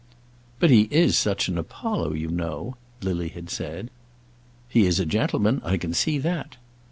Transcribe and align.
"But 0.59 0.71
he 0.71 0.87
is 0.89 1.15
such 1.15 1.47
an 1.47 1.59
Apollo, 1.59 2.13
you 2.13 2.29
know," 2.31 2.75
Lily 3.03 3.27
had 3.29 3.51
said. 3.51 3.91
"He 4.67 4.87
is 4.87 4.99
a 4.99 5.05
gentleman; 5.05 5.61
I 5.63 5.77
can 5.77 5.93
see 5.93 6.17
that." 6.17 6.57